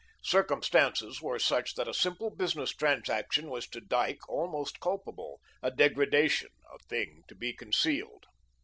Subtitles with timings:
[0.23, 6.49] Circumstances were such that a simple business transaction was to Dyke almost culpable, a degradation,
[6.73, 8.25] a thing to be concealed.